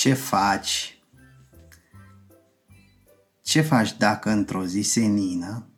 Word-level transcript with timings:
Ce 0.00 0.12
faci? 0.12 1.02
Ce 3.42 3.60
faci 3.60 3.96
dacă 3.96 4.30
într-o 4.30 4.64
zi 4.64 4.80
senină 4.80 5.68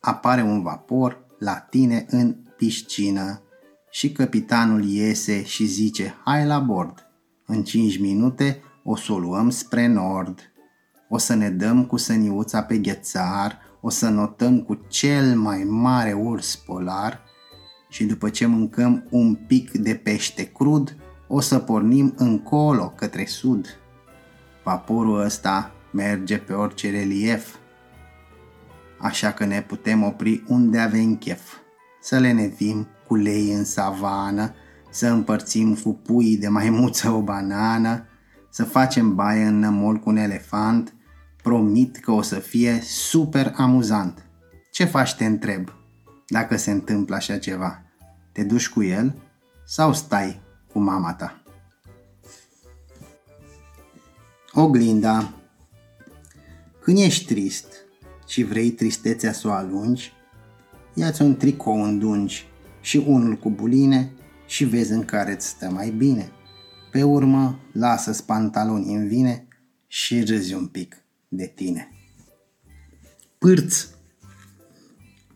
apare 0.00 0.42
un 0.42 0.62
vapor 0.62 1.26
la 1.38 1.54
tine 1.54 2.06
în 2.08 2.36
piscină 2.56 3.42
și 3.90 4.12
capitanul 4.12 4.84
iese 4.84 5.44
și 5.44 5.64
zice 5.64 6.14
hai 6.24 6.46
la 6.46 6.58
bord. 6.58 7.06
În 7.46 7.64
5 7.64 7.98
minute 7.98 8.62
o 8.84 8.96
să 8.96 9.12
o 9.12 9.18
luăm 9.18 9.50
spre 9.50 9.86
nord. 9.86 10.52
O 11.08 11.18
să 11.18 11.34
ne 11.34 11.50
dăm 11.50 11.86
cu 11.86 11.96
săniuța 11.96 12.62
pe 12.62 12.78
ghețar, 12.78 13.58
o 13.80 13.90
să 13.90 14.08
notăm 14.08 14.62
cu 14.62 14.74
cel 14.88 15.38
mai 15.38 15.64
mare 15.64 16.12
urs 16.12 16.56
polar 16.56 17.22
și 17.88 18.04
după 18.04 18.30
ce 18.30 18.46
mâncăm 18.46 19.06
un 19.10 19.34
pic 19.34 19.70
de 19.70 19.94
pește 19.94 20.44
crud, 20.44 20.96
o 21.32 21.40
să 21.40 21.58
pornim 21.58 22.14
încolo 22.16 22.92
către 22.96 23.24
sud. 23.24 23.78
Vaporul 24.64 25.20
ăsta 25.20 25.72
merge 25.92 26.38
pe 26.38 26.52
orice 26.52 26.90
relief, 26.90 27.54
așa 28.98 29.32
că 29.32 29.44
ne 29.44 29.62
putem 29.62 30.02
opri 30.02 30.44
unde 30.48 30.78
avem 30.78 31.16
chef, 31.16 31.40
să 32.00 32.18
le 32.18 32.32
nevim 32.32 32.88
cu 33.06 33.14
lei 33.14 33.52
în 33.52 33.64
savană, 33.64 34.54
să 34.90 35.08
împărțim 35.08 35.74
cu 35.74 35.94
pui 35.94 36.36
de 36.36 36.48
maimuță 36.48 37.10
o 37.10 37.22
banană, 37.22 38.06
să 38.48 38.64
facem 38.64 39.14
baie 39.14 39.44
în 39.44 39.58
nămol 39.58 39.96
cu 39.96 40.08
un 40.08 40.16
elefant, 40.16 40.94
promit 41.42 41.96
că 41.96 42.10
o 42.10 42.22
să 42.22 42.34
fie 42.34 42.80
super 42.82 43.52
amuzant. 43.56 44.26
Ce 44.70 44.84
faci, 44.84 45.14
te 45.14 45.24
întreb, 45.24 45.72
dacă 46.26 46.56
se 46.56 46.70
întâmplă 46.70 47.14
așa 47.14 47.38
ceva? 47.38 47.82
Te 48.32 48.44
duci 48.44 48.68
cu 48.68 48.82
el 48.82 49.14
sau 49.64 49.92
stai 49.92 50.48
cu 50.72 50.78
mama 50.78 51.14
ta? 51.14 51.42
Oglinda 54.52 55.34
Când 56.80 56.98
ești 56.98 57.24
trist 57.24 57.66
și 58.26 58.42
vrei 58.42 58.70
tristețea 58.70 59.32
să 59.32 59.48
o 59.48 59.50
alungi, 59.50 60.12
ia-ți 60.94 61.22
un 61.22 61.36
tricou 61.36 61.82
îndungi 61.82 62.48
și 62.80 63.04
unul 63.06 63.36
cu 63.36 63.50
buline 63.50 64.12
și 64.46 64.64
vezi 64.64 64.92
în 64.92 65.04
care 65.04 65.32
îți 65.32 65.46
stă 65.46 65.70
mai 65.70 65.90
bine. 65.90 66.32
Pe 66.90 67.02
urmă, 67.02 67.58
lasă-ți 67.72 68.24
pantaloni 68.24 68.94
în 68.94 69.08
vine 69.08 69.48
și 69.86 70.24
râzi 70.24 70.54
un 70.54 70.66
pic 70.66 70.96
de 71.28 71.52
tine. 71.54 71.88
Pârț 73.38 73.86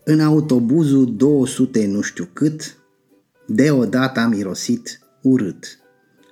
În 0.05 0.21
autobuzul 0.21 1.17
200 1.17 1.87
nu 1.87 2.01
știu 2.01 2.29
cât, 2.33 2.79
deodată 3.47 4.21
am 4.21 4.31
mirosit 4.31 5.04
urât. 5.25 5.79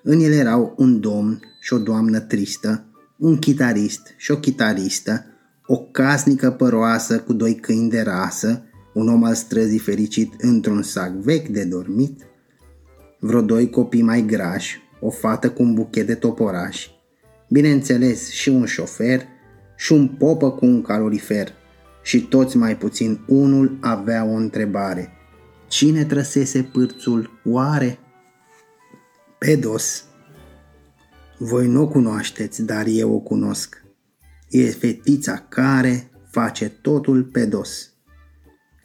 În 0.03 0.21
el 0.21 0.33
erau 0.33 0.75
un 0.77 1.01
domn 1.01 1.41
și 1.61 1.73
o 1.73 1.79
doamnă 1.79 2.21
tristă, 2.21 2.85
un 3.19 3.39
chitarist 3.39 4.15
și 4.17 4.31
o 4.31 4.37
chitaristă, 4.37 5.25
o 5.67 5.79
casnică 5.79 6.51
păroasă 6.51 7.21
cu 7.21 7.33
doi 7.33 7.55
câini 7.55 7.91
de 7.91 8.01
rasă, 8.01 8.63
un 8.95 9.09
om 9.09 9.25
al 9.25 9.35
străzii 9.35 9.79
fericit 9.79 10.33
într-un 10.39 10.83
sac 10.83 11.13
vechi 11.13 11.49
de 11.49 11.65
dormit, 11.65 12.23
vreo 13.21 13.41
doi 13.41 13.71
copii 13.71 14.03
mai 14.03 14.25
grași, 14.27 14.81
o 15.01 15.11
fată 15.11 15.51
cu 15.51 15.63
un 15.63 15.75
buchet 15.75 16.07
de 16.07 16.15
toporași, 16.15 16.91
bineînțeles 17.49 18.31
și 18.31 18.49
un 18.49 18.65
șofer 18.65 19.23
și 19.77 19.93
un 19.93 20.09
popă 20.09 20.51
cu 20.51 20.67
un 20.67 20.83
calorifer 20.83 21.49
și 22.03 22.21
toți 22.21 22.57
mai 22.57 22.77
puțin 22.77 23.21
unul 23.27 23.79
avea 23.81 24.25
o 24.25 24.33
întrebare. 24.33 25.13
Cine 25.69 26.05
trăsese 26.05 26.63
pârțul 26.63 27.41
oare? 27.45 27.99
Pedos. 29.47 30.05
Voi 31.39 31.67
nu 31.67 31.83
o 31.83 31.89
cunoașteți, 31.89 32.63
dar 32.63 32.87
eu 32.87 33.13
o 33.15 33.19
cunosc. 33.19 33.85
E 34.51 34.71
fetița 34.71 35.47
care 35.49 36.11
face 36.31 36.69
totul 36.69 37.23
pe 37.23 37.45
dos. 37.45 37.91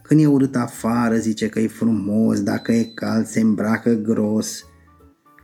Când 0.02 0.22
e 0.22 0.28
urât 0.28 0.56
afară, 0.56 1.16
zice 1.16 1.48
că 1.48 1.60
e 1.60 1.68
frumos, 1.68 2.42
dacă 2.42 2.72
e 2.72 2.84
cald, 2.84 3.26
se 3.26 3.40
îmbracă 3.40 3.94
gros. 3.94 4.66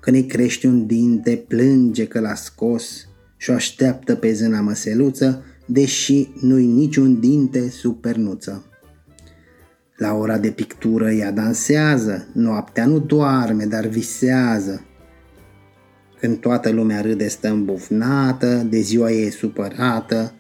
Când 0.02 0.16
îi 0.16 0.26
crește 0.26 0.68
un 0.68 0.86
dinte, 0.86 1.46
plânge 1.48 2.08
că 2.08 2.20
l-a 2.20 2.36
scos 2.36 3.08
și 3.38 3.50
o 3.50 3.54
așteaptă 3.54 4.16
pe 4.16 4.34
zâna 4.34 4.62
măseluță, 4.62 5.44
deși 5.66 6.30
nu-i 6.42 6.66
niciun 6.66 7.20
dinte 7.20 7.70
sub 7.70 8.02
pernuță. 8.02 8.64
La 9.98 10.14
ora 10.14 10.38
de 10.38 10.52
pictură 10.52 11.12
ea 11.12 11.32
dansează, 11.32 12.28
noaptea 12.34 12.86
nu 12.86 13.00
doarme, 13.00 13.66
dar 13.66 13.86
visează. 13.86 14.86
Când 16.24 16.40
toată 16.40 16.70
lumea 16.70 17.02
râde 17.02 17.28
stă 17.28 17.48
îmbufnată, 17.48 18.56
de 18.56 18.80
ziua 18.80 19.12
ei 19.12 19.26
e 19.26 19.32
supărată 19.32 20.34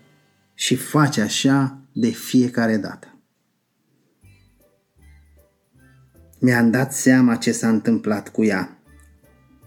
și 0.54 0.76
face 0.76 1.22
așa 1.22 1.78
de 1.92 2.08
fiecare 2.08 2.78
dată. 2.78 3.20
Mi-am 6.40 6.72
dat 6.72 6.94
seama 6.94 7.36
ce 7.36 7.52
s-a 7.52 7.70
întâmplat 7.70 8.30
cu 8.30 8.44
ea. 8.44 8.78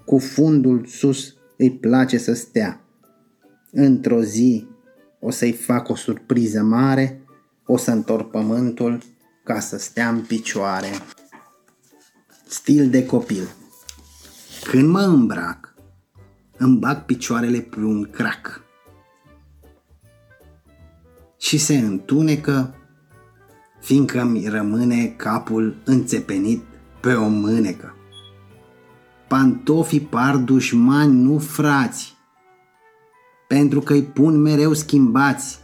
Cu 0.05 0.19
fundul 0.19 0.87
sus 0.87 1.35
îi 1.57 1.73
place 1.73 2.19
să 2.19 2.33
stea. 2.33 2.81
Într-o 3.73 4.23
zi 4.23 4.67
o 5.21 5.31
să-i 5.31 5.53
fac 5.53 5.89
o 5.89 5.95
surpriză 5.95 6.63
mare, 6.63 7.21
o 7.67 7.77
să 7.77 7.91
întorc 7.91 8.31
pământul 8.31 9.03
ca 9.45 9.61
să 9.61 9.79
stea 9.79 10.09
în 10.09 10.21
picioare. 10.21 10.91
Stil 12.49 12.91
de 12.91 13.07
copil 13.07 13.49
Când 14.71 14.89
mă 14.89 15.01
îmbrac, 15.01 15.76
îmi 16.59 16.79
bag 16.79 17.05
picioarele 17.05 17.59
pe 17.59 17.81
un 17.81 18.11
crac 18.11 18.65
și 21.39 21.59
se 21.59 21.77
întunecă 21.77 22.75
fiindcă 23.81 24.25
mi 24.25 24.49
rămâne 24.49 25.07
capul 25.07 25.77
înțepenit 25.85 26.63
pe 27.01 27.13
o 27.13 27.29
mânecă. 27.29 27.97
Pantofii 29.29 30.01
par 30.01 30.37
dușmani, 30.37 31.13
nu 31.13 31.39
frați, 31.39 32.17
pentru 33.49 33.81
că 33.81 33.93
îi 33.93 34.03
pun 34.03 34.41
mereu 34.41 34.73
schimbați. 34.73 35.59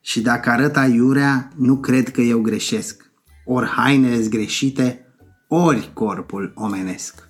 Și 0.00 0.20
dacă 0.20 0.50
arăt 0.50 0.76
aiurea, 0.76 1.50
nu 1.56 1.76
cred 1.76 2.10
că 2.10 2.20
eu 2.20 2.40
greșesc. 2.40 3.10
Ori 3.44 3.66
hainele 3.66 4.28
greșite, 4.28 5.06
ori 5.48 5.90
corpul 5.92 6.52
omenesc. 6.54 7.28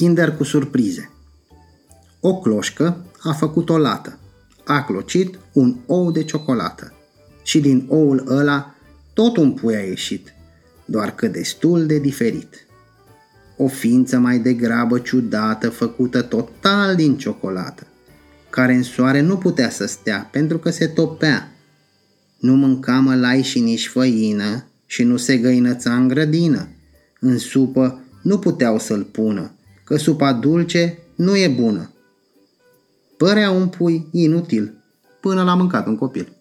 Kinder 0.00 0.36
cu 0.36 0.44
surprize. 0.44 1.10
O 2.20 2.38
cloșcă 2.38 3.04
a 3.22 3.32
făcut 3.32 3.68
o 3.68 3.78
lată 3.78 4.18
a 4.64 4.84
clocit 4.84 5.38
un 5.52 5.76
ou 5.86 6.10
de 6.10 6.24
ciocolată. 6.24 6.92
Și 7.42 7.60
din 7.60 7.86
oul 7.88 8.24
ăla 8.28 8.74
tot 9.12 9.36
un 9.36 9.52
pui 9.52 9.76
a 9.76 9.78
ieșit, 9.78 10.32
doar 10.84 11.14
că 11.14 11.28
destul 11.28 11.86
de 11.86 11.98
diferit. 11.98 12.66
O 13.56 13.68
ființă 13.68 14.18
mai 14.18 14.38
degrabă 14.38 14.98
ciudată, 14.98 15.70
făcută 15.70 16.22
total 16.22 16.94
din 16.94 17.18
ciocolată, 17.18 17.86
care 18.50 18.74
în 18.74 18.82
soare 18.82 19.20
nu 19.20 19.36
putea 19.36 19.70
să 19.70 19.86
stea 19.86 20.28
pentru 20.32 20.58
că 20.58 20.70
se 20.70 20.86
topea. 20.86 21.52
Nu 22.38 22.54
mânca 22.54 22.98
mălai 22.98 23.42
și 23.42 23.60
nici 23.60 23.88
făină 23.88 24.64
și 24.86 25.02
nu 25.02 25.16
se 25.16 25.36
găinăța 25.36 25.94
în 25.94 26.08
grădină. 26.08 26.68
În 27.18 27.38
supă 27.38 28.00
nu 28.22 28.38
puteau 28.38 28.78
să-l 28.78 29.02
pună, 29.02 29.50
că 29.90 29.96
supa 29.96 30.32
dulce 30.32 30.98
nu 31.14 31.36
e 31.36 31.48
bună. 31.48 31.90
Părea 33.16 33.50
un 33.50 33.68
pui 33.68 34.08
inutil, 34.12 34.74
până 35.20 35.42
l-a 35.42 35.54
mâncat 35.54 35.86
un 35.86 35.96
copil. 35.96 36.32